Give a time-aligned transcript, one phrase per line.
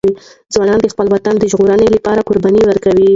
[0.53, 3.07] ځوانان د خپل وطن د ژغورنې لپاره قرباني ورکوي.